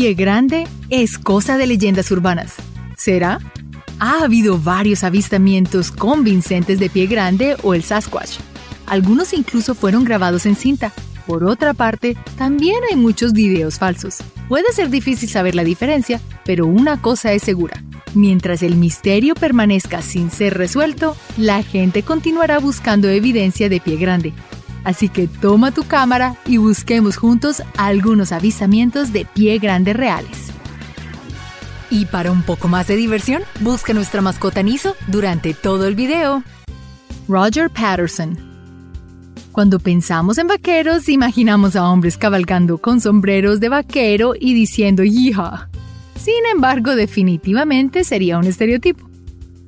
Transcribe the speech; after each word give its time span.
Pie 0.00 0.14
Grande 0.14 0.66
es 0.88 1.18
cosa 1.18 1.58
de 1.58 1.66
leyendas 1.66 2.10
urbanas. 2.10 2.54
¿Será? 2.96 3.38
Ha 3.98 4.24
habido 4.24 4.58
varios 4.58 5.04
avistamientos 5.04 5.90
convincentes 5.90 6.78
de 6.78 6.88
Pie 6.88 7.06
Grande 7.06 7.54
o 7.62 7.74
el 7.74 7.82
Sasquatch. 7.82 8.38
Algunos 8.86 9.34
incluso 9.34 9.74
fueron 9.74 10.04
grabados 10.04 10.46
en 10.46 10.56
cinta. 10.56 10.90
Por 11.26 11.44
otra 11.44 11.74
parte, 11.74 12.16
también 12.38 12.78
hay 12.88 12.96
muchos 12.96 13.34
videos 13.34 13.78
falsos. 13.78 14.20
Puede 14.48 14.72
ser 14.72 14.88
difícil 14.88 15.28
saber 15.28 15.54
la 15.54 15.64
diferencia, 15.64 16.18
pero 16.46 16.64
una 16.64 17.02
cosa 17.02 17.34
es 17.34 17.42
segura. 17.42 17.84
Mientras 18.14 18.62
el 18.62 18.76
misterio 18.76 19.34
permanezca 19.34 20.00
sin 20.00 20.30
ser 20.30 20.56
resuelto, 20.56 21.14
la 21.36 21.62
gente 21.62 22.02
continuará 22.04 22.58
buscando 22.58 23.10
evidencia 23.10 23.68
de 23.68 23.80
pie 23.80 23.98
grande. 23.98 24.32
Así 24.84 25.08
que 25.08 25.26
toma 25.26 25.72
tu 25.72 25.84
cámara 25.84 26.36
y 26.46 26.56
busquemos 26.56 27.16
juntos 27.16 27.62
algunos 27.76 28.32
avistamientos 28.32 29.12
de 29.12 29.24
pie 29.24 29.58
grande 29.58 29.92
reales. 29.92 30.52
Y 31.90 32.06
para 32.06 32.30
un 32.30 32.42
poco 32.42 32.68
más 32.68 32.86
de 32.86 32.96
diversión, 32.96 33.42
busca 33.60 33.92
nuestra 33.92 34.22
mascota 34.22 34.62
Niso 34.62 34.94
durante 35.08 35.54
todo 35.54 35.86
el 35.86 35.94
video. 35.94 36.42
Roger 37.28 37.68
Patterson 37.68 38.50
cuando 39.52 39.80
pensamos 39.80 40.38
en 40.38 40.46
vaqueros, 40.46 41.08
imaginamos 41.08 41.74
a 41.74 41.88
hombres 41.90 42.16
cabalgando 42.16 42.78
con 42.78 43.00
sombreros 43.00 43.58
de 43.58 43.68
vaquero 43.68 44.34
y 44.38 44.54
diciendo 44.54 45.02
¡Hija! 45.02 45.68
Sin 46.14 46.46
embargo, 46.52 46.94
definitivamente 46.94 48.04
sería 48.04 48.38
un 48.38 48.46
estereotipo. 48.46 49.09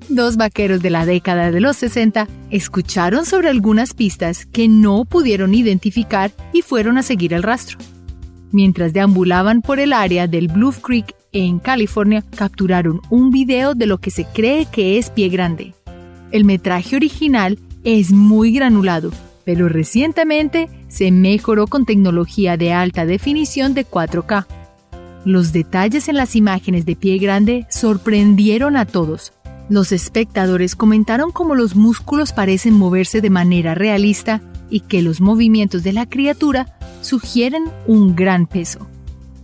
Dos 0.08 0.36
vaqueros 0.36 0.82
de 0.82 0.90
la 0.90 1.06
década 1.06 1.50
de 1.50 1.60
los 1.60 1.76
60 1.78 2.28
escucharon 2.50 3.24
sobre 3.24 3.48
algunas 3.48 3.94
pistas 3.94 4.46
que 4.46 4.68
no 4.68 5.04
pudieron 5.04 5.54
identificar 5.54 6.32
y 6.52 6.62
fueron 6.62 6.98
a 6.98 7.02
seguir 7.02 7.32
el 7.32 7.42
rastro. 7.42 7.78
Mientras 8.50 8.92
deambulaban 8.92 9.62
por 9.62 9.80
el 9.80 9.92
área 9.92 10.26
del 10.26 10.48
Bluff 10.48 10.80
Creek 10.80 11.14
en 11.32 11.58
California, 11.58 12.22
capturaron 12.36 13.00
un 13.08 13.30
video 13.30 13.74
de 13.74 13.86
lo 13.86 13.98
que 13.98 14.10
se 14.10 14.24
cree 14.24 14.66
que 14.66 14.98
es 14.98 15.08
pie 15.08 15.30
grande. 15.30 15.72
El 16.30 16.44
metraje 16.44 16.96
original 16.96 17.58
es 17.84 18.12
muy 18.12 18.52
granulado, 18.52 19.10
pero 19.44 19.68
recientemente 19.68 20.68
se 20.88 21.10
mejoró 21.10 21.66
con 21.66 21.86
tecnología 21.86 22.58
de 22.58 22.72
alta 22.72 23.06
definición 23.06 23.72
de 23.72 23.86
4K. 23.86 24.46
Los 25.24 25.52
detalles 25.52 26.08
en 26.08 26.16
las 26.16 26.36
imágenes 26.36 26.84
de 26.84 26.96
pie 26.96 27.16
grande 27.18 27.66
sorprendieron 27.70 28.76
a 28.76 28.84
todos. 28.84 29.32
Los 29.68 29.92
espectadores 29.92 30.76
comentaron 30.76 31.30
cómo 31.30 31.54
los 31.54 31.76
músculos 31.76 32.32
parecen 32.32 32.74
moverse 32.74 33.20
de 33.20 33.30
manera 33.30 33.74
realista 33.74 34.42
y 34.68 34.80
que 34.80 35.02
los 35.02 35.20
movimientos 35.20 35.82
de 35.82 35.92
la 35.92 36.08
criatura 36.08 36.78
sugieren 37.00 37.64
un 37.86 38.14
gran 38.14 38.46
peso. 38.46 38.86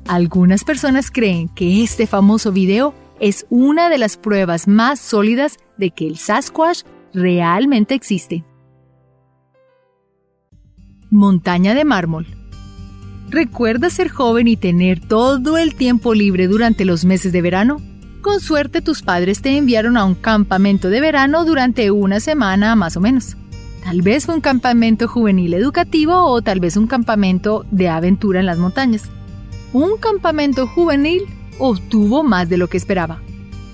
Algunas 0.06 0.64
personas 0.64 1.10
creen 1.10 1.48
que 1.48 1.82
este 1.82 2.06
famoso 2.06 2.52
video 2.52 2.94
es 3.20 3.46
una 3.50 3.88
de 3.88 3.98
las 3.98 4.16
pruebas 4.16 4.68
más 4.68 5.00
sólidas 5.00 5.58
de 5.76 5.90
que 5.90 6.06
el 6.06 6.18
Sasquatch 6.18 6.82
realmente 7.12 7.94
existe. 7.94 8.44
Montaña 11.10 11.74
de 11.74 11.84
mármol 11.84 12.26
¿Recuerdas 13.30 13.92
ser 13.92 14.08
joven 14.08 14.48
y 14.48 14.56
tener 14.56 15.06
todo 15.06 15.58
el 15.58 15.74
tiempo 15.74 16.14
libre 16.14 16.48
durante 16.48 16.86
los 16.86 17.04
meses 17.04 17.30
de 17.32 17.42
verano? 17.42 17.80
Con 18.20 18.40
suerte 18.40 18.82
tus 18.82 19.02
padres 19.02 19.42
te 19.42 19.56
enviaron 19.56 19.96
a 19.96 20.04
un 20.04 20.14
campamento 20.14 20.90
de 20.90 21.00
verano 21.00 21.44
durante 21.44 21.90
una 21.92 22.18
semana 22.18 22.74
más 22.74 22.96
o 22.96 23.00
menos. 23.00 23.36
Tal 23.84 24.02
vez 24.02 24.26
fue 24.26 24.34
un 24.34 24.40
campamento 24.40 25.06
juvenil 25.06 25.54
educativo 25.54 26.14
o 26.14 26.42
tal 26.42 26.58
vez 26.58 26.76
un 26.76 26.88
campamento 26.88 27.64
de 27.70 27.88
aventura 27.88 28.40
en 28.40 28.46
las 28.46 28.58
montañas. 28.58 29.04
Un 29.72 29.98
campamento 29.98 30.66
juvenil 30.66 31.22
obtuvo 31.58 32.24
más 32.24 32.48
de 32.48 32.56
lo 32.56 32.68
que 32.68 32.76
esperaba. 32.76 33.22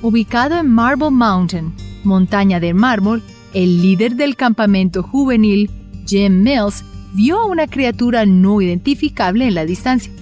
Ubicado 0.03 0.59
en 0.59 0.69
Marble 0.69 1.11
Mountain, 1.11 1.72
montaña 2.04 2.60
de 2.60 2.75
mármol, 2.75 3.22
el 3.54 3.81
líder 3.81 4.15
del 4.15 4.37
campamento 4.37 5.03
juvenil, 5.03 5.71
Jim 6.06 6.43
Mills, 6.43 6.84
vio 7.15 7.41
a 7.41 7.47
una 7.47 7.66
criatura 7.66 8.27
no 8.27 8.60
identificable 8.60 9.47
en 9.47 9.54
la 9.54 9.65
distancia. 9.65 10.12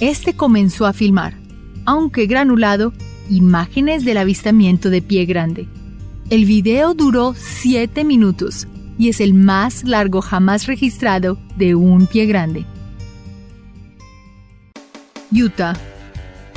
Este 0.00 0.34
comenzó 0.34 0.86
a 0.86 0.94
filmar, 0.94 1.34
aunque 1.84 2.26
granulado, 2.26 2.94
imágenes 3.30 4.04
del 4.04 4.18
avistamiento 4.18 4.90
de 4.90 5.02
pie 5.02 5.24
grande. 5.26 5.68
El 6.30 6.44
video 6.44 6.94
duró 6.94 7.34
7 7.36 8.04
minutos 8.04 8.66
y 8.98 9.08
es 9.08 9.20
el 9.20 9.34
más 9.34 9.84
largo 9.84 10.20
jamás 10.20 10.66
registrado 10.66 11.38
de 11.56 11.74
un 11.74 12.06
pie 12.06 12.26
grande. 12.26 12.64
Utah. 15.32 15.74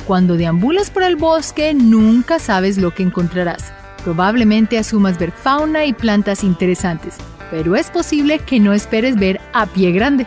Cuando 0.06 0.36
deambulas 0.36 0.90
por 0.90 1.02
el 1.02 1.16
bosque 1.16 1.74
nunca 1.74 2.38
sabes 2.38 2.78
lo 2.78 2.94
que 2.94 3.02
encontrarás. 3.02 3.72
Probablemente 4.04 4.78
asumas 4.78 5.18
ver 5.18 5.30
fauna 5.30 5.84
y 5.84 5.92
plantas 5.92 6.42
interesantes, 6.42 7.16
pero 7.50 7.76
es 7.76 7.90
posible 7.90 8.38
que 8.38 8.58
no 8.58 8.72
esperes 8.72 9.16
ver 9.16 9.40
a 9.52 9.66
pie 9.66 9.92
grande. 9.92 10.26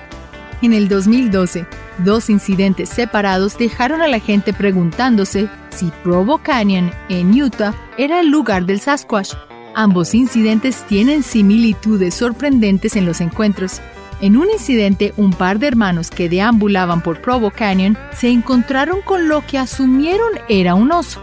En 0.62 0.74
el 0.74 0.88
2012, 0.88 1.66
dos 2.00 2.30
incidentes 2.30 2.90
separados 2.90 3.58
dejaron 3.58 4.02
a 4.02 4.08
la 4.08 4.20
gente 4.20 4.54
preguntándose 4.54 5.50
si 5.70 5.92
Provo 6.04 6.40
Canyon 6.40 6.92
en 7.10 7.42
Utah 7.42 7.74
era 7.98 8.20
el 8.20 8.30
lugar 8.30 8.66
del 8.66 8.80
Sasquatch. 8.80 9.34
Ambos 9.76 10.14
incidentes 10.14 10.84
tienen 10.88 11.24
similitudes 11.24 12.14
sorprendentes 12.14 12.96
en 12.96 13.06
los 13.06 13.22
encuentros. 13.22 13.82
En 14.22 14.38
un 14.38 14.50
incidente, 14.50 15.14
un 15.18 15.32
par 15.32 15.60
de 15.60 15.68
hermanos 15.68 16.10
que 16.10 16.30
deambulaban 16.30 17.02
por 17.02 17.22
Provo 17.22 17.52
Canyon 17.52 17.98
se 18.16 18.30
encontraron 18.30 19.02
con 19.02 19.28
lo 19.28 19.46
que 19.46 19.58
asumieron 19.58 20.30
era 20.48 20.76
un 20.76 20.92
oso. 20.92 21.22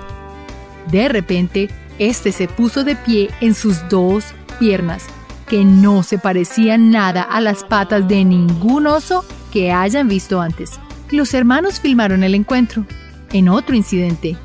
De 0.90 1.08
repente, 1.08 1.70
este 1.98 2.32
se 2.32 2.48
puso 2.48 2.82
de 2.82 2.96
pie 2.96 3.30
en 3.40 3.54
sus 3.54 3.88
dos 3.88 4.26
piernas 4.58 5.06
que 5.50 5.64
no 5.64 6.04
se 6.04 6.16
parecían 6.16 6.90
nada 6.90 7.22
a 7.22 7.40
las 7.40 7.64
patas 7.64 8.06
de 8.06 8.24
ningún 8.24 8.86
oso 8.86 9.24
que 9.50 9.72
hayan 9.72 10.08
visto 10.08 10.40
antes. 10.40 10.78
Los 11.10 11.34
hermanos 11.34 11.80
filmaron 11.80 12.22
el 12.22 12.34
encuentro. 12.34 12.86
En 13.32 13.48
otro 13.48 13.74
incidente, 13.74 14.36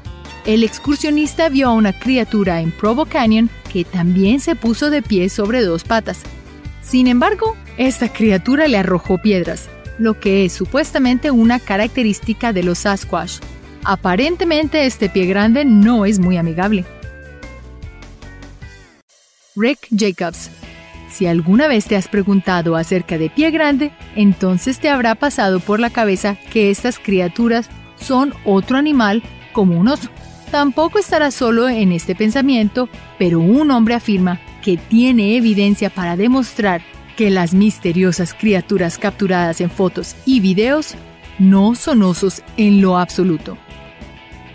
el 0.46 0.64
excursionista 0.64 1.50
vio 1.50 1.70
a 1.70 1.74
una 1.74 1.94
criatura 1.94 2.62
en 2.62 2.72
Provo 2.72 3.06
Canyon 3.06 3.50
que 3.72 3.84
también 3.84 4.40
se 4.40 4.56
puso 4.56 4.90
de 4.90 5.02
pie 5.02 5.30
sobre 5.30 5.64
dos 5.64 5.84
patas. 5.84 6.22
Sin 6.82 7.08
embargo, 7.08 7.56
esta 7.78 8.14
criatura 8.14 8.68
le 8.68 8.78
arrojó 8.78 9.18
piedras, 9.18 9.70
lo 9.98 10.20
que 10.20 10.46
es 10.46 10.54
supuestamente 10.54 11.32
una 11.32 11.60
característica 11.60 12.54
de 12.54 12.64
los 12.64 12.80
Sasquatch. 12.80 13.40
Aparentemente 13.84 14.86
este 14.86 15.10
pie 15.10 15.26
grande 15.26 15.66
no 15.66 16.06
es 16.06 16.20
muy 16.20 16.38
amigable. 16.38 16.86
Rick 19.56 19.88
Jacobs 19.96 20.50
si 21.16 21.28
alguna 21.28 21.70
vez 21.70 21.86
te 21.86 21.96
has 21.96 22.10
preguntado 22.10 22.76
acerca 22.76 23.18
de 23.18 23.30
pie 23.30 23.50
grande, 23.50 23.94
entonces 24.18 24.80
te 24.80 24.90
habrá 24.90 25.16
pasado 25.16 25.62
por 25.62 25.80
la 25.80 25.90
cabeza 25.90 26.36
que 26.52 26.70
estas 26.70 27.00
criaturas 27.00 27.70
son 27.96 28.34
otro 28.44 28.78
animal 28.78 29.24
como 29.54 29.80
un 29.80 29.88
oso. 29.88 30.10
Tampoco 30.52 31.00
estará 31.00 31.32
solo 31.32 31.70
en 31.70 31.94
este 31.94 32.16
pensamiento, 32.16 32.90
pero 33.18 33.40
un 33.40 33.72
hombre 33.72 33.94
afirma 33.94 34.42
que 34.62 34.76
tiene 34.76 35.38
evidencia 35.38 35.90
para 35.90 36.18
demostrar 36.18 36.82
que 37.16 37.30
las 37.30 37.54
misteriosas 37.54 38.34
criaturas 38.34 38.98
capturadas 38.98 39.62
en 39.62 39.70
fotos 39.70 40.18
y 40.26 40.42
videos 40.42 40.96
no 41.40 41.76
son 41.76 42.04
osos 42.04 42.44
en 42.58 42.82
lo 42.82 42.98
absoluto. 42.98 43.58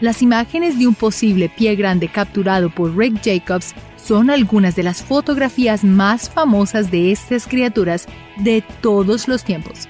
Las 0.00 0.22
imágenes 0.22 0.78
de 0.78 0.86
un 0.86 0.94
posible 0.94 1.50
pie 1.50 1.76
grande 1.76 2.08
capturado 2.08 2.70
por 2.70 2.96
Rick 2.96 3.20
Jacobs 3.22 3.74
son 3.96 4.30
algunas 4.30 4.74
de 4.74 4.82
las 4.82 5.02
fotografías 5.02 5.84
más 5.84 6.30
famosas 6.30 6.90
de 6.90 7.12
estas 7.12 7.46
criaturas 7.46 8.06
de 8.38 8.64
todos 8.80 9.28
los 9.28 9.44
tiempos. 9.44 9.88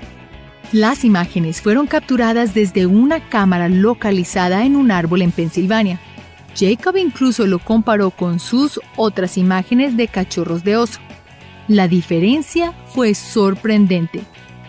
Las 0.72 1.04
imágenes 1.04 1.60
fueron 1.60 1.86
capturadas 1.86 2.54
desde 2.54 2.86
una 2.86 3.28
cámara 3.28 3.68
localizada 3.68 4.64
en 4.64 4.74
un 4.74 4.90
árbol 4.90 5.22
en 5.22 5.30
Pensilvania. 5.30 6.00
Jacob 6.56 6.96
incluso 6.96 7.46
lo 7.46 7.60
comparó 7.60 8.10
con 8.10 8.40
sus 8.40 8.80
otras 8.96 9.38
imágenes 9.38 9.96
de 9.96 10.08
cachorros 10.08 10.64
de 10.64 10.76
oso. 10.76 10.98
La 11.68 11.86
diferencia 11.86 12.72
fue 12.88 13.14
sorprendente. 13.14 14.22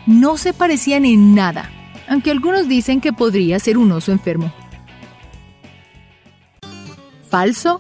No 0.06 0.38
se 0.38 0.54
parecían 0.54 1.04
en 1.06 1.34
nada, 1.34 1.72
aunque 2.08 2.30
algunos 2.30 2.68
dicen 2.68 3.02
que 3.02 3.12
podría 3.12 3.58
ser 3.58 3.80
un 3.80 3.92
oso 3.92 4.12
enfermo. 4.12 4.54
Falso 7.32 7.80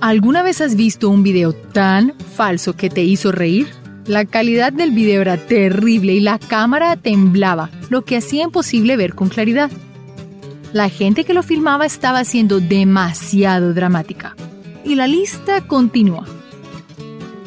¿Alguna 0.00 0.42
vez 0.42 0.60
has 0.60 0.74
visto 0.74 1.10
un 1.10 1.22
video 1.22 1.52
tan 1.52 2.14
falso 2.34 2.74
que 2.74 2.90
te 2.90 3.04
hizo 3.04 3.30
reír? 3.30 3.68
La 4.04 4.24
calidad 4.24 4.72
del 4.72 4.90
video 4.90 5.20
era 5.20 5.36
terrible 5.36 6.14
y 6.14 6.20
la 6.20 6.40
cámara 6.40 6.96
temblaba, 6.96 7.70
lo 7.88 8.04
que 8.04 8.16
hacía 8.16 8.44
imposible 8.44 8.96
ver 8.96 9.14
con 9.14 9.28
claridad. 9.28 9.70
La 10.72 10.88
gente 10.88 11.24
que 11.24 11.34
lo 11.34 11.44
filmaba 11.44 11.86
estaba 11.86 12.24
siendo 12.24 12.58
demasiado 12.58 13.74
dramática. 13.74 14.34
Y 14.84 14.96
la 14.96 15.06
lista 15.06 15.60
continúa. 15.60 16.24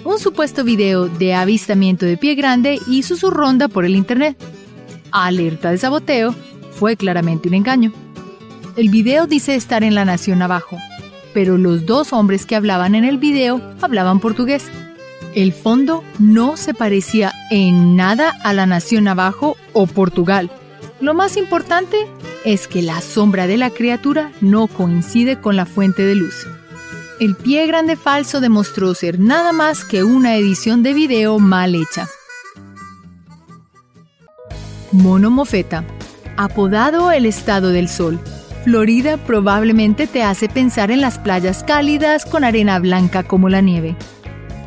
Un 0.05 0.19
supuesto 0.19 0.63
video 0.63 1.09
de 1.09 1.33
avistamiento 1.33 2.05
de 2.05 2.17
pie 2.17 2.35
grande 2.35 2.79
hizo 2.87 3.17
su 3.17 3.31
ronda 3.31 3.67
por 3.67 3.83
el 3.83 3.95
internet. 3.95 4.37
Alerta 5.11 5.71
de 5.71 5.77
saboteo 5.77 6.33
fue 6.71 6.95
claramente 6.95 7.49
un 7.49 7.55
engaño. 7.55 7.91
El 8.77 8.89
video 8.89 9.27
dice 9.27 9.55
estar 9.55 9.83
en 9.83 9.95
la 9.95 10.05
nación 10.05 10.41
abajo, 10.41 10.77
pero 11.33 11.57
los 11.57 11.85
dos 11.85 12.13
hombres 12.13 12.45
que 12.45 12.55
hablaban 12.55 12.95
en 12.95 13.05
el 13.05 13.17
video 13.17 13.61
hablaban 13.81 14.19
portugués. 14.19 14.65
El 15.35 15.51
fondo 15.51 16.03
no 16.19 16.57
se 16.57 16.73
parecía 16.73 17.33
en 17.49 17.95
nada 17.95 18.33
a 18.43 18.53
la 18.53 18.65
nación 18.65 19.07
abajo 19.07 19.57
o 19.73 19.87
Portugal. 19.87 20.51
Lo 21.01 21.13
más 21.13 21.37
importante 21.37 22.07
es 22.45 22.67
que 22.67 22.81
la 22.81 23.01
sombra 23.01 23.47
de 23.47 23.57
la 23.57 23.71
criatura 23.71 24.31
no 24.41 24.67
coincide 24.67 25.41
con 25.41 25.55
la 25.55 25.65
fuente 25.65 26.05
de 26.05 26.15
luz. 26.15 26.47
El 27.19 27.35
pie 27.35 27.65
grande 27.67 27.95
falso 27.95 28.41
demostró 28.41 28.93
ser 28.93 29.19
nada 29.19 29.53
más 29.53 29.85
que 29.85 30.03
una 30.03 30.35
edición 30.35 30.83
de 30.83 30.93
video 30.93 31.39
mal 31.39 31.75
hecha. 31.75 32.07
Mono 34.91 35.31
Mofeta, 35.31 35.83
apodado 36.37 37.11
el 37.11 37.25
Estado 37.25 37.69
del 37.69 37.89
Sol, 37.89 38.19
Florida 38.63 39.17
probablemente 39.17 40.07
te 40.07 40.23
hace 40.23 40.47
pensar 40.47 40.89
en 40.89 41.01
las 41.01 41.19
playas 41.19 41.65
cálidas 41.65 42.25
con 42.25 42.45
arena 42.45 42.79
blanca 42.79 43.23
como 43.23 43.49
la 43.49 43.59
nieve. 43.59 43.97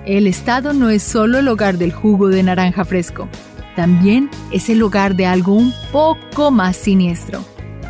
El 0.04 0.26
estado 0.26 0.74
no 0.74 0.90
es 0.90 1.02
solo 1.02 1.38
el 1.38 1.48
hogar 1.48 1.78
del 1.78 1.92
jugo 1.92 2.28
de 2.28 2.42
naranja 2.42 2.84
fresco, 2.84 3.26
también 3.74 4.28
es 4.52 4.68
el 4.68 4.82
hogar 4.82 5.16
de 5.16 5.24
algo 5.24 5.54
un 5.54 5.72
poco 5.92 6.50
más 6.50 6.76
siniestro. 6.76 7.42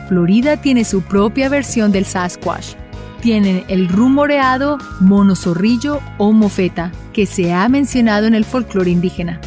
Florida 0.09 0.57
tiene 0.57 0.85
su 0.85 1.03
propia 1.03 1.49
versión 1.49 1.91
del 1.91 2.05
Sasquatch. 2.05 2.75
Tienen 3.21 3.65
el 3.67 3.89
rumoreado 3.89 4.79
mono 5.01 5.35
zorrillo 5.35 6.01
o 6.19 6.31
mofeta, 6.31 6.93
que 7.13 7.27
se 7.27 7.53
ha 7.53 7.69
mencionado 7.69 8.29
en 8.29 8.35
el 8.35 8.45
folclore 8.45 8.91
indígena. 8.91 9.41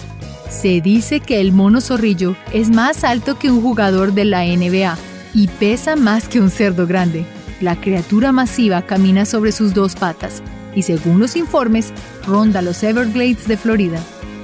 Se 0.50 0.82
dice 0.82 1.22
que 1.22 1.40
el 1.40 1.54
mono 1.54 1.80
zorrillo 1.80 2.36
es 2.52 2.70
más 2.70 3.06
alto 3.06 3.40
que 3.40 3.50
un 3.50 3.62
jugador 3.62 4.14
de 4.14 4.26
la 4.26 4.44
NBA 4.44 4.98
y 5.34 5.48
pesa 5.48 5.96
más 5.96 6.28
que 6.28 6.40
un 6.40 6.50
cerdo 6.50 6.88
grande. 6.88 7.26
La 7.62 7.80
criatura 7.80 8.32
masiva 8.32 8.82
camina 8.84 9.26
sobre 9.26 9.52
sus 9.52 9.74
dos 9.74 9.96
patas 9.96 10.42
y 10.76 10.84
según 10.84 11.20
los 11.20 11.36
informes 11.36 11.94
ronda 12.26 12.62
los 12.62 12.84
Everglades 12.84 13.48
de 13.48 13.58
Florida. 13.58 14.00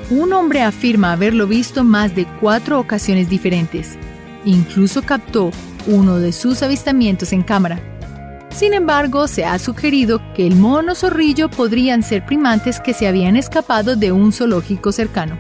Un 0.10 0.34
hombre 0.34 0.62
afirma 0.62 1.14
haberlo 1.14 1.48
visto 1.48 1.84
más 1.84 2.16
de 2.16 2.26
cuatro 2.40 2.80
ocasiones 2.80 3.30
diferentes. 3.30 3.98
Incluso 4.44 5.02
captó 5.02 5.52
uno 5.88 6.18
de 6.18 6.32
sus 6.32 6.62
avistamientos 6.62 7.34
en 7.34 7.42
cámara. 7.42 7.80
Sin 8.52 8.74
embargo, 8.74 9.28
se 9.28 9.46
ha 9.46 9.58
sugerido 9.60 10.22
que 10.34 10.48
el 10.48 10.56
mono 10.56 10.96
zorrillo 10.96 11.50
podrían 11.50 12.04
ser 12.04 12.26
primates 12.26 12.80
que 12.80 12.94
se 12.94 13.08
habían 13.08 13.36
escapado 13.36 13.96
de 13.96 14.12
un 14.12 14.32
zoológico 14.32 14.92
cercano. 14.92 15.38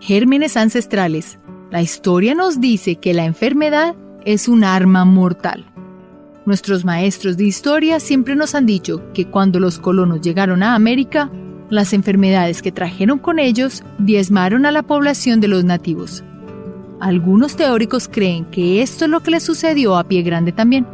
Gérmenes 0.00 0.56
ancestrales. 0.56 1.38
La 1.70 1.82
historia 1.82 2.34
nos 2.34 2.62
dice 2.62 2.96
que 2.96 3.12
la 3.12 3.26
enfermedad 3.26 3.94
es 4.24 4.48
un 4.48 4.64
arma 4.64 5.04
mortal. 5.04 5.66
Nuestros 6.46 6.86
maestros 6.86 7.36
de 7.36 7.44
historia 7.44 8.00
siempre 8.00 8.34
nos 8.36 8.54
han 8.54 8.64
dicho 8.64 9.02
que 9.12 9.26
cuando 9.26 9.60
los 9.60 9.78
colonos 9.78 10.22
llegaron 10.22 10.62
a 10.62 10.74
América, 10.74 11.30
las 11.68 11.92
enfermedades 11.92 12.62
que 12.62 12.72
trajeron 12.72 13.18
con 13.18 13.38
ellos 13.38 13.84
diezmaron 13.98 14.64
a 14.64 14.72
la 14.72 14.82
población 14.82 15.40
de 15.40 15.48
los 15.48 15.62
nativos. 15.62 16.24
Algunos 17.00 17.54
teóricos 17.54 18.08
creen 18.08 18.46
que 18.46 18.80
esto 18.80 19.04
es 19.04 19.10
lo 19.10 19.20
que 19.20 19.32
le 19.32 19.40
sucedió 19.40 19.98
a 19.98 20.04
Pie 20.04 20.22
Grande 20.22 20.52
también. 20.52 20.86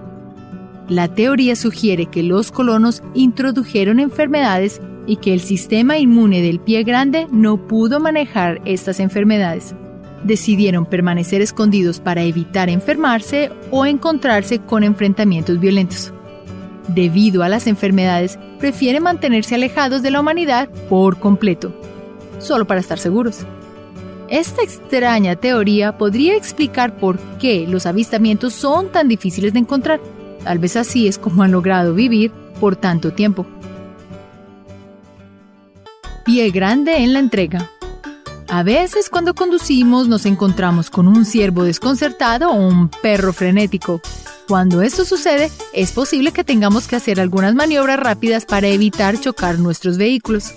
La 0.88 1.06
teoría 1.06 1.54
sugiere 1.54 2.06
que 2.06 2.24
los 2.24 2.50
colonos 2.50 3.00
introdujeron 3.14 4.00
enfermedades 4.00 4.80
y 5.06 5.18
que 5.18 5.34
el 5.34 5.40
sistema 5.40 5.98
inmune 5.98 6.42
del 6.42 6.58
pie 6.58 6.82
grande 6.82 7.28
no 7.30 7.68
pudo 7.68 8.00
manejar 8.00 8.60
estas 8.64 8.98
enfermedades 8.98 9.76
decidieron 10.24 10.86
permanecer 10.86 11.40
escondidos 11.40 12.00
para 12.00 12.22
evitar 12.22 12.68
enfermarse 12.68 13.50
o 13.70 13.86
encontrarse 13.86 14.58
con 14.58 14.82
enfrentamientos 14.82 15.60
violentos. 15.60 16.12
Debido 16.88 17.42
a 17.42 17.48
las 17.48 17.66
enfermedades, 17.66 18.38
prefieren 18.58 19.02
mantenerse 19.02 19.54
alejados 19.54 20.02
de 20.02 20.10
la 20.10 20.20
humanidad 20.20 20.68
por 20.88 21.18
completo, 21.18 21.72
solo 22.38 22.66
para 22.66 22.80
estar 22.80 22.98
seguros. 22.98 23.46
Esta 24.28 24.62
extraña 24.62 25.36
teoría 25.36 25.96
podría 25.98 26.36
explicar 26.36 26.96
por 26.96 27.18
qué 27.38 27.66
los 27.68 27.86
avistamientos 27.86 28.54
son 28.54 28.90
tan 28.90 29.08
difíciles 29.08 29.52
de 29.52 29.60
encontrar. 29.60 30.00
Tal 30.42 30.58
vez 30.58 30.76
así 30.76 31.06
es 31.06 31.18
como 31.18 31.42
han 31.42 31.52
logrado 31.52 31.94
vivir 31.94 32.32
por 32.60 32.76
tanto 32.76 33.12
tiempo. 33.12 33.46
Pie 36.24 36.50
grande 36.50 36.96
en 36.96 37.12
la 37.12 37.18
entrega. 37.18 37.70
A 38.48 38.62
veces 38.62 39.08
cuando 39.08 39.34
conducimos 39.34 40.06
nos 40.06 40.26
encontramos 40.26 40.90
con 40.90 41.08
un 41.08 41.24
ciervo 41.24 41.64
desconcertado 41.64 42.50
o 42.50 42.54
un 42.54 42.88
perro 42.88 43.32
frenético. 43.32 44.00
Cuando 44.46 44.82
esto 44.82 45.04
sucede, 45.04 45.50
es 45.72 45.92
posible 45.92 46.30
que 46.32 46.44
tengamos 46.44 46.86
que 46.86 46.96
hacer 46.96 47.20
algunas 47.20 47.54
maniobras 47.54 47.98
rápidas 47.98 48.44
para 48.44 48.68
evitar 48.68 49.18
chocar 49.18 49.58
nuestros 49.58 49.96
vehículos. 49.96 50.54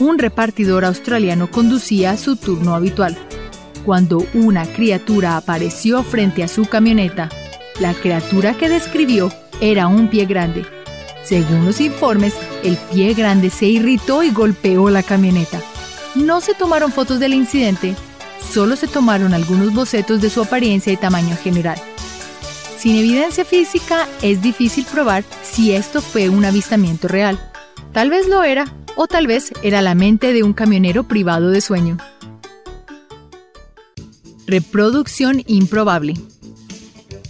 Un 0.00 0.18
repartidor 0.18 0.84
australiano 0.84 1.50
conducía 1.50 2.16
su 2.16 2.36
turno 2.36 2.74
habitual. 2.74 3.16
Cuando 3.84 4.26
una 4.32 4.64
criatura 4.64 5.36
apareció 5.36 6.02
frente 6.02 6.42
a 6.42 6.48
su 6.48 6.64
camioneta, 6.64 7.28
la 7.80 7.92
criatura 7.92 8.54
que 8.54 8.70
describió 8.70 9.30
era 9.60 9.88
un 9.88 10.08
pie 10.08 10.24
grande. 10.24 10.64
Según 11.22 11.66
los 11.66 11.80
informes, 11.80 12.34
el 12.62 12.76
pie 12.92 13.12
grande 13.12 13.50
se 13.50 13.66
irritó 13.66 14.22
y 14.22 14.30
golpeó 14.30 14.88
la 14.88 15.02
camioneta. 15.02 15.60
No 16.14 16.40
se 16.40 16.54
tomaron 16.54 16.92
fotos 16.92 17.18
del 17.18 17.34
incidente, 17.34 17.96
solo 18.52 18.76
se 18.76 18.86
tomaron 18.86 19.34
algunos 19.34 19.74
bocetos 19.74 20.20
de 20.20 20.30
su 20.30 20.40
apariencia 20.40 20.92
y 20.92 20.96
tamaño 20.96 21.36
general. 21.36 21.76
Sin 22.78 22.96
evidencia 22.96 23.44
física 23.44 24.06
es 24.22 24.40
difícil 24.40 24.84
probar 24.84 25.24
si 25.42 25.72
esto 25.72 26.00
fue 26.00 26.28
un 26.28 26.44
avistamiento 26.44 27.08
real. 27.08 27.40
Tal 27.92 28.10
vez 28.10 28.28
lo 28.28 28.44
era, 28.44 28.66
o 28.94 29.08
tal 29.08 29.26
vez 29.26 29.52
era 29.62 29.82
la 29.82 29.94
mente 29.94 30.32
de 30.32 30.42
un 30.42 30.52
camionero 30.52 31.04
privado 31.04 31.50
de 31.50 31.60
sueño. 31.60 31.96
Reproducción 34.46 35.42
improbable. 35.46 36.14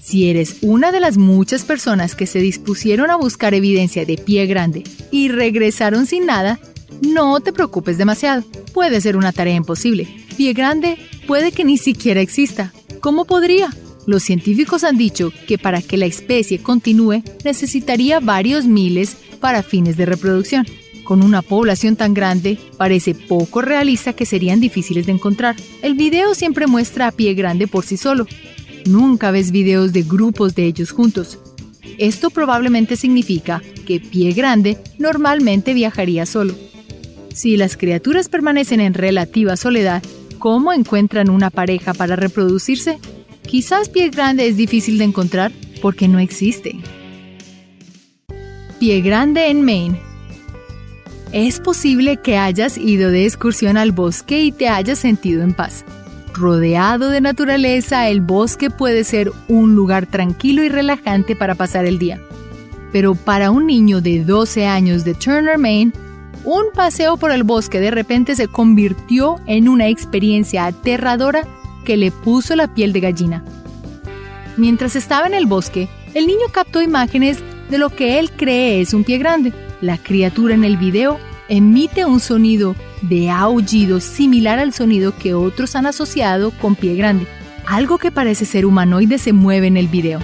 Si 0.02 0.28
eres 0.28 0.56
una 0.60 0.92
de 0.92 1.00
las 1.00 1.16
muchas 1.16 1.64
personas 1.64 2.14
que 2.14 2.26
se 2.26 2.40
dispusieron 2.40 3.10
a 3.10 3.16
buscar 3.16 3.54
evidencia 3.54 4.04
de 4.04 4.19
pie 4.19 4.44
grande 4.46 4.84
y 5.10 5.28
regresaron 5.28 6.04
sin 6.04 6.26
nada, 6.26 6.58
no 7.02 7.41
te 7.41 7.52
preocupes 7.52 7.99
demasiado. 7.99 8.44
Puede 8.73 9.00
ser 9.00 9.17
una 9.17 9.32
tarea 9.32 9.55
imposible. 9.55 10.08
Pie 10.37 10.52
grande 10.52 10.99
puede 11.26 11.52
que 11.52 11.64
ni 11.64 11.79
siquiera 11.79 12.20
exista. 12.20 12.73
¿Cómo 13.00 13.25
podría? 13.25 13.71
Los 14.07 14.23
científicos 14.23 14.85
han 14.85 14.99
dicho 14.99 15.33
que 15.47 15.59
para 15.59 15.80
que 15.80 15.97
la 15.97 16.07
especie 16.07 16.59
continúe 16.62 17.23
necesitaría 17.45 18.21
varios 18.21 18.66
miles 18.66 19.16
para 19.40 19.62
fines 19.62 19.97
de 19.97 20.07
reproducción. 20.07 20.66
Con 21.04 21.23
una 21.23 21.42
población 21.42 21.97
tan 21.97 22.14
grande, 22.14 22.59
parece 22.78 23.14
poco 23.14 23.61
realista 23.61 24.14
que 24.14 24.25
serían 24.25 24.61
difíciles 24.61 25.07
de 25.07 25.12
encontrar. 25.12 25.54
El 25.83 25.95
video 25.95 26.35
siempre 26.35 26.66
muestra 26.66 27.09
a 27.09 27.12
pie 27.12 27.35
grande 27.35 27.66
por 27.66 27.85
sí 27.85 27.97
solo. 27.97 28.26
Nunca 28.87 29.30
ves 29.30 29.50
videos 29.50 29.92
de 29.92 30.02
grupos 30.02 30.54
de 30.54 30.64
ellos 30.64 30.90
juntos. 30.90 31.38
Esto 31.99 32.30
probablemente 32.30 32.97
significa 32.97 33.62
que 33.87 34.00
pie 34.00 34.33
grande 34.33 34.78
normalmente 34.99 35.75
viajaría 35.75 36.26
solo. 36.26 36.54
Si 37.35 37.57
las 37.57 37.76
criaturas 37.76 38.29
permanecen 38.29 38.81
en 38.81 38.95
relativa 38.95 39.57
soledad, 39.57 40.05
¿cómo 40.38 40.73
encuentran 40.73 41.29
una 41.29 41.50
pareja 41.50 41.93
para 41.93 42.14
reproducirse? 42.14 43.00
Quizás 43.43 43.88
pie 43.88 44.09
grande 44.11 44.47
es 44.47 44.57
difícil 44.57 44.99
de 44.99 45.05
encontrar 45.05 45.50
porque 45.83 46.07
no 46.07 46.21
existe. 46.21 46.76
Pie 48.79 49.00
grande 49.00 49.49
en 49.49 49.64
Maine. 49.64 50.00
Es 51.33 51.59
posible 51.59 52.19
que 52.19 52.38
hayas 52.38 52.79
ido 52.79 53.11
de 53.11 53.25
excursión 53.25 53.76
al 53.79 53.91
bosque 53.91 54.45
y 54.45 54.53
te 54.53 54.69
hayas 54.69 55.00
sentido 55.00 55.43
en 55.43 55.55
paz. 55.55 55.85
Rodeado 56.35 57.11
de 57.11 57.21
naturaleza, 57.21 58.09
el 58.09 58.21
bosque 58.21 58.71
puede 58.71 59.03
ser 59.03 59.33
un 59.49 59.75
lugar 59.75 60.07
tranquilo 60.07 60.62
y 60.62 60.69
relajante 60.69 61.35
para 61.35 61.57
pasar 61.57 61.85
el 61.85 61.99
día. 61.99 62.21
Pero 62.93 63.17
para 63.17 63.50
un 63.50 63.67
niño 63.67 64.00
de 64.00 64.23
12 64.23 64.67
años 64.67 65.05
de 65.05 65.14
Turner, 65.14 65.59
Maine, 65.59 65.93
un 66.44 66.64
paseo 66.74 67.16
por 67.16 67.30
el 67.30 67.42
bosque 67.42 67.80
de 67.80 67.90
repente 67.90 68.36
se 68.36 68.48
convirtió 68.48 69.40
en 69.46 69.68
una 69.68 69.88
experiencia 69.88 70.66
aterradora 70.66 71.46
que 71.84 71.96
le 71.96 72.10
puso 72.10 72.54
la 72.54 72.72
piel 72.72 72.92
de 72.92 73.00
gallina. 73.00 73.44
Mientras 74.56 74.94
estaba 74.94 75.26
en 75.26 75.34
el 75.34 75.46
bosque, 75.46 75.88
el 76.14 76.26
niño 76.26 76.46
captó 76.52 76.80
imágenes 76.80 77.38
de 77.70 77.78
lo 77.78 77.90
que 77.90 78.18
él 78.18 78.30
cree 78.30 78.80
es 78.80 78.94
un 78.94 79.04
pie 79.04 79.18
grande. 79.18 79.52
La 79.80 79.98
criatura 79.98 80.54
en 80.54 80.64
el 80.64 80.76
video 80.76 81.18
emite 81.48 82.04
un 82.04 82.20
sonido 82.20 82.76
de 83.02 83.30
aullido 83.30 84.00
similar 84.00 84.58
al 84.58 84.72
sonido 84.72 85.16
que 85.16 85.34
otros 85.34 85.74
han 85.74 85.86
asociado 85.86 86.52
con 86.52 86.74
pie 86.74 86.94
grande. 86.94 87.26
Algo 87.66 87.98
que 87.98 88.12
parece 88.12 88.44
ser 88.44 88.66
humanoide 88.66 89.18
se 89.18 89.32
mueve 89.32 89.66
en 89.66 89.76
el 89.76 89.88
video 89.88 90.20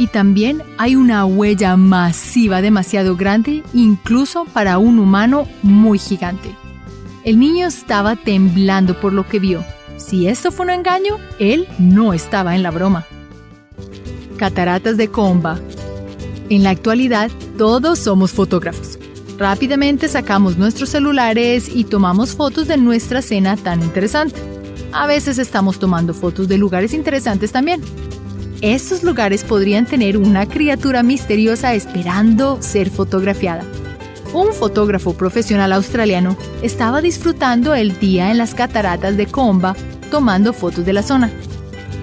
y 0.00 0.06
también 0.06 0.62
hay 0.78 0.96
una 0.96 1.26
huella 1.26 1.76
masiva 1.76 2.62
demasiado 2.62 3.16
grande 3.16 3.62
incluso 3.74 4.46
para 4.46 4.78
un 4.78 4.98
humano 4.98 5.46
muy 5.62 5.98
gigante. 5.98 6.56
El 7.22 7.38
niño 7.38 7.66
estaba 7.66 8.16
temblando 8.16 8.98
por 8.98 9.12
lo 9.12 9.28
que 9.28 9.38
vio. 9.38 9.62
Si 9.98 10.26
esto 10.26 10.52
fue 10.52 10.64
un 10.64 10.70
engaño, 10.70 11.18
él 11.38 11.68
no 11.78 12.14
estaba 12.14 12.56
en 12.56 12.62
la 12.62 12.70
broma. 12.70 13.04
Cataratas 14.38 14.96
de 14.96 15.08
Comba. 15.08 15.60
En 16.48 16.62
la 16.62 16.70
actualidad, 16.70 17.30
todos 17.58 17.98
somos 17.98 18.30
fotógrafos. 18.30 18.98
Rápidamente 19.36 20.08
sacamos 20.08 20.56
nuestros 20.56 20.88
celulares 20.88 21.68
y 21.68 21.84
tomamos 21.84 22.34
fotos 22.34 22.68
de 22.68 22.78
nuestra 22.78 23.20
cena 23.20 23.58
tan 23.58 23.82
interesante. 23.82 24.40
A 24.92 25.06
veces 25.06 25.36
estamos 25.36 25.78
tomando 25.78 26.14
fotos 26.14 26.48
de 26.48 26.56
lugares 26.56 26.94
interesantes 26.94 27.52
también. 27.52 27.82
Estos 28.62 29.02
lugares 29.02 29.42
podrían 29.42 29.86
tener 29.86 30.18
una 30.18 30.46
criatura 30.46 31.02
misteriosa 31.02 31.72
esperando 31.72 32.60
ser 32.60 32.90
fotografiada. 32.90 33.64
Un 34.34 34.52
fotógrafo 34.52 35.14
profesional 35.14 35.72
australiano 35.72 36.36
estaba 36.60 37.00
disfrutando 37.00 37.74
el 37.74 37.98
día 37.98 38.30
en 38.30 38.36
las 38.36 38.54
cataratas 38.54 39.16
de 39.16 39.26
Comba 39.26 39.74
tomando 40.10 40.52
fotos 40.52 40.84
de 40.84 40.92
la 40.92 41.02
zona. 41.02 41.30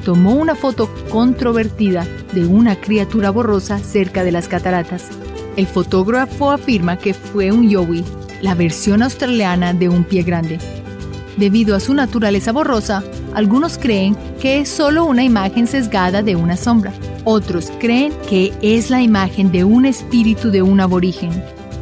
Tomó 0.04 0.34
una 0.34 0.56
foto 0.56 0.90
controvertida 1.12 2.08
de 2.34 2.48
una 2.48 2.76
criatura 2.76 3.30
borrosa 3.30 3.78
cerca 3.78 4.24
de 4.24 4.32
las 4.32 4.48
cataratas. 4.48 5.10
El 5.58 5.68
fotógrafo 5.68 6.50
afirma 6.50 6.98
que 6.98 7.14
fue 7.14 7.52
un 7.52 7.70
yowie, 7.70 8.04
la 8.42 8.56
versión 8.56 9.04
australiana 9.04 9.74
de 9.74 9.90
un 9.90 10.04
pie 10.04 10.24
grande. 10.24 10.58
Debido 11.38 11.76
a 11.76 11.80
su 11.80 11.94
naturaleza 11.94 12.52
borrosa, 12.52 13.04
algunos 13.36 13.78
creen 13.78 14.16
que 14.42 14.60
es 14.60 14.70
solo 14.70 15.06
una 15.06 15.24
imagen 15.24 15.68
sesgada 15.68 16.24
de 16.24 16.36
una 16.36 16.58
sombra. 16.58 16.92
Otros 17.24 17.72
creen 17.80 18.12
que 18.28 18.52
es 18.62 18.90
la 18.90 19.02
imagen 19.02 19.52
de 19.52 19.64
un 19.64 19.86
espíritu 19.86 20.50
de 20.50 20.64
un 20.64 20.80
aborigen. 20.80 21.32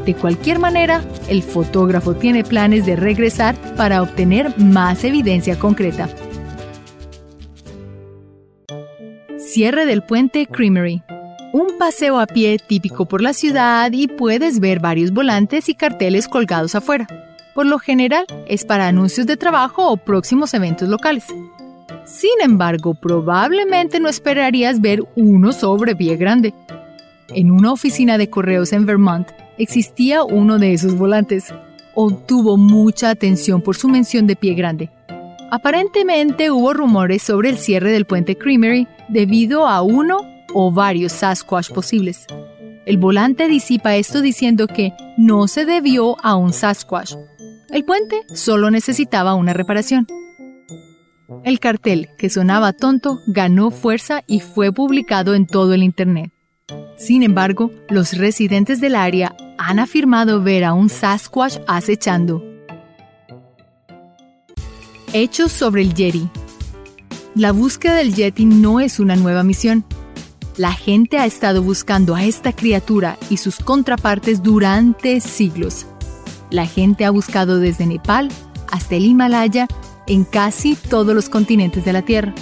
De 0.05 0.13
cualquier 0.13 0.59
manera, 0.59 1.01
el 1.29 1.41
fotógrafo 1.41 2.15
tiene 2.15 2.43
planes 2.43 2.85
de 2.85 2.95
regresar 2.95 3.55
para 3.75 4.01
obtener 4.01 4.57
más 4.59 5.03
evidencia 5.03 5.57
concreta. 5.57 6.09
Cierre 9.37 9.85
del 9.85 10.03
puente 10.03 10.47
Creamery 10.47 11.01
un 11.55 11.77
paseo 11.77 12.19
a 12.19 12.27
pie 12.27 12.59
típico 12.59 13.05
por 13.05 13.21
la 13.21 13.31
ciudad 13.31 13.89
y 13.93 14.09
puedes 14.09 14.59
ver 14.59 14.81
varios 14.81 15.11
volantes 15.11 15.69
y 15.69 15.73
carteles 15.73 16.27
colgados 16.27 16.75
afuera. 16.75 17.07
Por 17.55 17.65
lo 17.67 17.79
general 17.79 18.25
es 18.47 18.65
para 18.65 18.89
anuncios 18.89 19.25
de 19.27 19.37
trabajo 19.37 19.89
o 19.89 19.95
próximos 19.95 20.53
eventos 20.53 20.89
locales. 20.89 21.23
Sin 22.03 22.41
embargo, 22.43 22.95
probablemente 22.95 24.01
no 24.01 24.09
esperarías 24.09 24.81
ver 24.81 25.05
uno 25.15 25.53
sobre 25.53 25.95
pie 25.95 26.17
grande. 26.17 26.53
En 27.29 27.51
una 27.51 27.71
oficina 27.71 28.17
de 28.17 28.29
correos 28.29 28.73
en 28.73 28.85
Vermont 28.85 29.29
existía 29.57 30.25
uno 30.25 30.59
de 30.59 30.73
esos 30.73 30.97
volantes. 30.97 31.53
Obtuvo 31.93 32.57
mucha 32.57 33.09
atención 33.09 33.61
por 33.61 33.77
su 33.77 33.87
mención 33.87 34.27
de 34.27 34.35
pie 34.35 34.53
grande. 34.53 34.89
Aparentemente 35.49 36.51
hubo 36.51 36.73
rumores 36.73 37.23
sobre 37.23 37.47
el 37.47 37.57
cierre 37.57 37.93
del 37.93 38.03
puente 38.03 38.37
Creamery 38.37 38.85
debido 39.07 39.65
a 39.65 39.81
uno 39.81 40.17
o 40.53 40.73
varios 40.73 41.13
Sasquatch 41.13 41.71
posibles. 41.71 42.27
El 42.85 42.97
volante 42.97 43.47
disipa 43.47 43.95
esto 43.95 44.19
diciendo 44.19 44.67
que 44.67 44.91
no 45.15 45.47
se 45.47 45.65
debió 45.65 46.17
a 46.21 46.35
un 46.35 46.51
Sasquatch. 46.51 47.15
El 47.69 47.83
puente 47.83 48.21
solo 48.33 48.69
necesitaba 48.71 49.33
una 49.33 49.53
reparación. 49.53 50.07
El 51.43 51.59
cartel, 51.59 52.09
que 52.17 52.29
sonaba 52.29 52.73
tonto, 52.73 53.19
ganó 53.27 53.71
fuerza 53.71 54.23
y 54.27 54.39
fue 54.39 54.71
publicado 54.71 55.33
en 55.33 55.47
todo 55.47 55.73
el 55.73 55.83
Internet. 55.83 56.31
Sin 56.97 57.23
embargo, 57.23 57.71
los 57.89 58.17
residentes 58.17 58.79
del 58.81 58.95
área 58.95 59.35
han 59.57 59.79
afirmado 59.79 60.41
ver 60.41 60.63
a 60.63 60.73
un 60.73 60.89
Sasquatch 60.89 61.57
acechando. 61.67 62.43
Hechos 65.13 65.51
sobre 65.51 65.81
el 65.81 65.93
Yeti. 65.93 66.29
La 67.35 67.51
búsqueda 67.51 67.95
del 67.95 68.13
Yeti 68.13 68.45
no 68.45 68.79
es 68.79 68.99
una 68.99 69.15
nueva 69.15 69.43
misión. 69.43 69.85
La 70.57 70.71
gente 70.71 71.17
ha 71.17 71.25
estado 71.25 71.61
buscando 71.61 72.15
a 72.15 72.23
esta 72.23 72.53
criatura 72.53 73.17
y 73.29 73.37
sus 73.37 73.57
contrapartes 73.57 74.41
durante 74.41 75.19
siglos. 75.19 75.85
La 76.51 76.65
gente 76.65 77.05
ha 77.05 77.09
buscado 77.09 77.59
desde 77.59 77.85
Nepal 77.85 78.29
hasta 78.71 78.95
el 78.95 79.05
Himalaya 79.05 79.67
en 80.07 80.23
casi 80.23 80.75
todos 80.75 81.15
los 81.15 81.29
continentes 81.29 81.85
de 81.85 81.93
la 81.93 82.01
Tierra. 82.03 82.33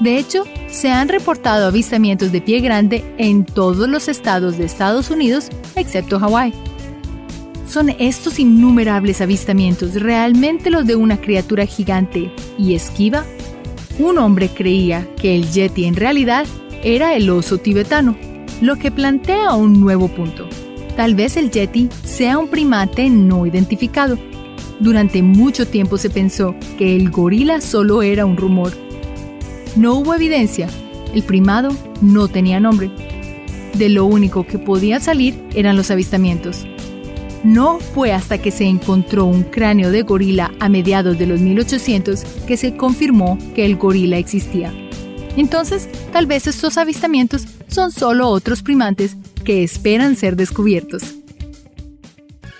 De 0.00 0.18
hecho, 0.18 0.44
se 0.68 0.90
han 0.90 1.08
reportado 1.08 1.68
avistamientos 1.68 2.32
de 2.32 2.40
pie 2.40 2.60
grande 2.60 3.14
en 3.16 3.44
todos 3.44 3.88
los 3.88 4.08
estados 4.08 4.58
de 4.58 4.64
Estados 4.64 5.10
Unidos 5.10 5.48
excepto 5.76 6.18
Hawái. 6.18 6.52
¿Son 7.68 7.88
estos 7.98 8.38
innumerables 8.38 9.20
avistamientos 9.20 9.94
realmente 9.94 10.70
los 10.70 10.86
de 10.86 10.96
una 10.96 11.20
criatura 11.20 11.64
gigante 11.64 12.32
y 12.58 12.74
esquiva? 12.74 13.24
Un 13.98 14.18
hombre 14.18 14.48
creía 14.48 15.08
que 15.16 15.34
el 15.34 15.50
Yeti 15.50 15.84
en 15.84 15.96
realidad 15.96 16.46
era 16.82 17.14
el 17.14 17.30
oso 17.30 17.58
tibetano, 17.58 18.16
lo 18.60 18.76
que 18.76 18.90
plantea 18.90 19.54
un 19.54 19.80
nuevo 19.80 20.08
punto. 20.08 20.48
Tal 20.96 21.16
vez 21.16 21.36
el 21.36 21.50
yeti 21.50 21.88
sea 22.04 22.38
un 22.38 22.48
primate 22.48 23.10
no 23.10 23.46
identificado. 23.46 24.16
Durante 24.78 25.22
mucho 25.22 25.66
tiempo 25.66 25.98
se 25.98 26.08
pensó 26.08 26.54
que 26.78 26.94
el 26.94 27.10
gorila 27.10 27.60
solo 27.60 28.02
era 28.02 28.26
un 28.26 28.36
rumor. 28.36 28.72
No 29.74 29.94
hubo 29.94 30.14
evidencia, 30.14 30.68
el 31.12 31.24
primado 31.24 31.70
no 32.00 32.28
tenía 32.28 32.60
nombre. 32.60 32.92
De 33.74 33.88
lo 33.88 34.04
único 34.04 34.46
que 34.46 34.58
podía 34.58 35.00
salir 35.00 35.34
eran 35.54 35.76
los 35.76 35.90
avistamientos. 35.90 36.64
No 37.42 37.80
fue 37.80 38.12
hasta 38.12 38.38
que 38.38 38.52
se 38.52 38.64
encontró 38.64 39.24
un 39.24 39.42
cráneo 39.42 39.90
de 39.90 40.02
gorila 40.02 40.52
a 40.60 40.68
mediados 40.68 41.18
de 41.18 41.26
los 41.26 41.40
1800 41.40 42.24
que 42.46 42.56
se 42.56 42.76
confirmó 42.76 43.36
que 43.54 43.64
el 43.64 43.76
gorila 43.76 44.16
existía. 44.16 44.72
Entonces, 45.36 45.88
tal 46.12 46.26
vez 46.26 46.46
estos 46.46 46.78
avistamientos 46.78 47.46
son 47.66 47.90
solo 47.90 48.28
otros 48.28 48.62
primates 48.62 49.16
que 49.44 49.62
esperan 49.62 50.16
ser 50.16 50.36
descubiertos. 50.36 51.14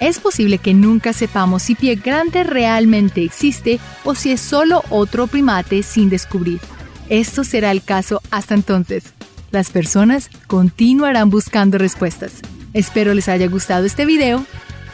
Es 0.00 0.18
posible 0.18 0.58
que 0.58 0.74
nunca 0.74 1.12
sepamos 1.12 1.62
si 1.62 1.74
pie 1.74 1.94
grande 1.94 2.44
realmente 2.44 3.24
existe 3.24 3.80
o 4.04 4.14
si 4.14 4.32
es 4.32 4.40
solo 4.40 4.82
otro 4.90 5.26
primate 5.26 5.82
sin 5.82 6.10
descubrir. 6.10 6.60
Esto 7.08 7.42
será 7.44 7.70
el 7.70 7.82
caso 7.82 8.20
hasta 8.30 8.54
entonces. 8.54 9.14
Las 9.50 9.70
personas 9.70 10.30
continuarán 10.46 11.30
buscando 11.30 11.78
respuestas. 11.78 12.34
Espero 12.72 13.14
les 13.14 13.28
haya 13.28 13.46
gustado 13.46 13.86
este 13.86 14.04
video. 14.04 14.44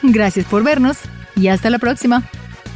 Gracias 0.03 0.47
por 0.47 0.63
vernos 0.63 0.99
y 1.35 1.49
hasta 1.49 1.71
la 1.71 1.79
próxima. 1.79 2.23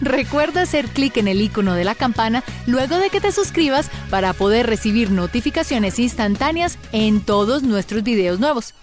Recuerda 0.01 0.63
hacer 0.63 0.89
clic 0.89 1.17
en 1.19 1.29
el 1.29 1.41
icono 1.41 1.75
de 1.75 1.85
la 1.85 1.95
campana 1.95 2.43
luego 2.67 2.99
de 2.99 3.11
que 3.11 3.21
te 3.21 3.33
suscribas 3.33 3.91
para 4.11 4.33
poder 4.33 4.67
recibir 4.67 5.11
notificaciones 5.11 5.99
instantáneas 5.99 6.79
en 6.93 7.21
todos 7.21 7.63
nuestros 7.63 8.03
videos 8.03 8.41
nuevos. 8.41 8.75